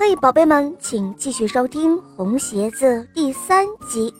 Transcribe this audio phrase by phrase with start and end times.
[0.00, 4.14] 嘿，宝贝们，请继续收听《红鞋子》第三集。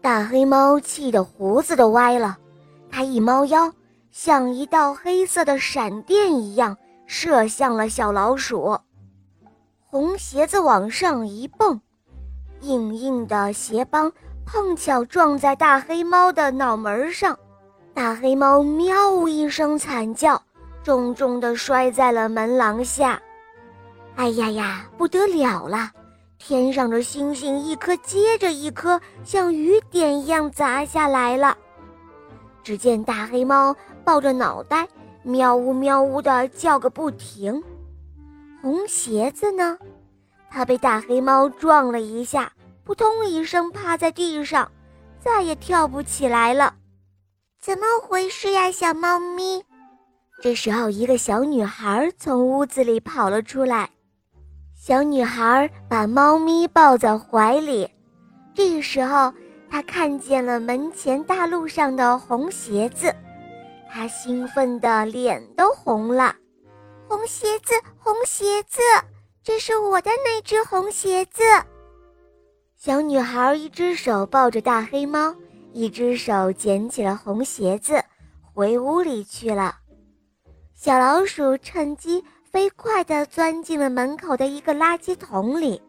[0.00, 2.38] 大黑猫气得胡子都歪了，
[2.88, 3.72] 它一猫腰，
[4.12, 8.78] 像一道黑色的闪电一样射向了小老鼠。
[9.84, 11.80] 红鞋子往上一蹦，
[12.60, 14.12] 硬硬的鞋帮
[14.46, 17.36] 碰巧撞在大黑猫的脑门上，
[17.92, 20.40] 大黑猫喵一声惨叫。
[20.82, 23.20] 重重地摔在了门廊下，
[24.16, 25.90] 哎呀呀，不得了了！
[26.38, 31.56] 天上的星星一颗接着一颗，像雨点一样砸下来了。
[32.62, 33.74] 只见大黑猫
[34.04, 34.88] 抱着脑袋，
[35.22, 37.62] 喵呜喵呜地叫个不停。
[38.62, 39.78] 红鞋子呢？
[40.50, 42.52] 它被大黑猫撞了一下，
[42.84, 44.70] 扑通一声趴在地上，
[45.18, 46.74] 再也跳不起来了。
[47.60, 49.64] 怎么回事呀，小猫咪？
[50.40, 53.90] 这时候，一个小女孩从屋子里跑了出来。
[54.76, 57.90] 小女孩把猫咪抱在怀里。
[58.54, 59.32] 这时候，
[59.68, 63.12] 她看见了门前大路上的红鞋子，
[63.90, 66.36] 她兴奋的脸都红了。
[67.08, 68.80] 红鞋子，红鞋子，
[69.42, 71.42] 这是我的那只红鞋子。
[72.76, 75.34] 小女孩一只手抱着大黑猫，
[75.72, 78.00] 一只手捡起了红鞋子，
[78.54, 79.74] 回屋里去了。
[80.80, 85.82] 小老鼠趁机飞快地钻进了门口的一个垃圾桶里。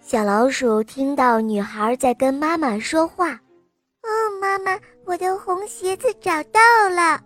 [0.00, 3.32] 小老鼠听到女孩在跟妈妈说话
[4.00, 4.08] ：“哦，
[4.40, 7.20] 妈妈，我的红鞋子找到了。”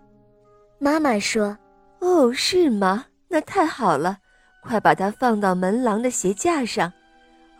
[0.80, 1.56] 妈妈说
[2.02, 3.04] ：“哦，是吗？
[3.28, 4.18] 那太好了，
[4.64, 6.92] 快把它放到门廊的鞋架上，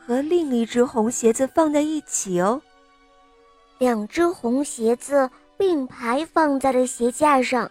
[0.05, 2.61] 和另一只红鞋子放在一起哦。”
[3.79, 7.71] 两只红鞋子并排放在了鞋架上。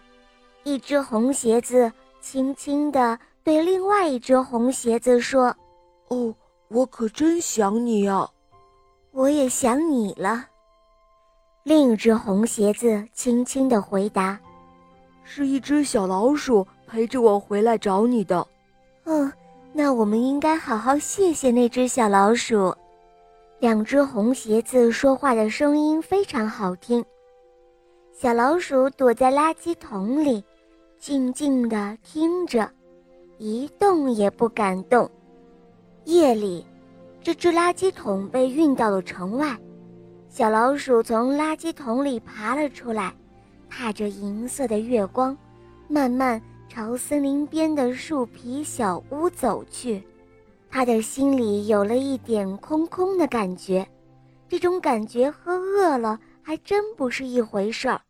[0.67, 5.55] 一只红鞋子轻轻地对另外一只红鞋子说
[6.09, 6.33] ：“哦，
[6.69, 8.27] 我可真想你啊，
[9.11, 10.47] 我也想你了。”
[11.61, 14.39] 另一只红鞋子轻轻地回答
[15.23, 18.43] ：“是一只小老鼠陪着我回来找你的。”
[19.05, 19.31] 嗯，
[19.71, 22.75] 那我们应该好好谢谢那只小老鼠。
[23.59, 27.05] 两只红鞋子说话的声音非常好听。
[28.11, 30.43] 小老鼠躲在垃圾桶里。
[31.05, 32.67] 静静地听着，
[33.37, 35.07] 一动也不敢动。
[36.05, 36.65] 夜里，
[37.21, 39.55] 这只垃圾桶被运到了城外，
[40.29, 43.13] 小老鼠从垃圾桶里爬了出来，
[43.69, 45.37] 踏着银色的月光，
[45.87, 50.01] 慢慢朝森林边的树皮小屋走去。
[50.71, 53.87] 他的心里有了一点空空的感觉，
[54.49, 58.01] 这种感觉和饿了还真不是一回事儿。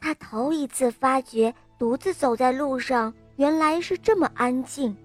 [0.00, 1.54] 他头一次发觉。
[1.82, 4.96] 独自走在路上，原来是这么安静。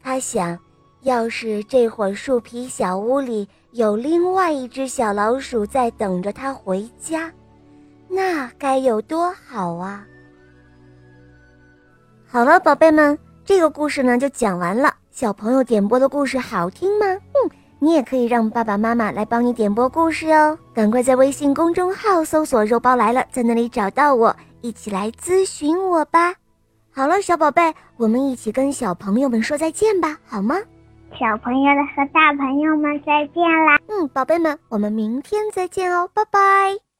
[0.00, 0.56] 他想，
[1.00, 7.28] 要是这会儿树皮小屋里有另外一只小老鼠在等着他回家，
[8.06, 10.06] 那该有多好啊！
[12.28, 14.94] 好了，宝贝们，这个故事呢就讲完了。
[15.10, 17.06] 小朋友点播的故事好听吗？
[17.06, 17.50] 嗯，
[17.80, 20.56] 你也可以让爸爸妈妈来帮你点播故事哦。
[20.72, 24.36] 赶快在微信公众号搜索“肉包来了”，在那里找到我。
[24.62, 26.34] 一起来咨询我吧。
[26.94, 30.56] 好了，小宝贝，我们一起跟小朋友们说再见吧，好吗？
[31.18, 33.78] 小朋友的和大朋友们再见啦。
[33.88, 36.91] 嗯，宝贝们，我们明天再见哦，拜拜。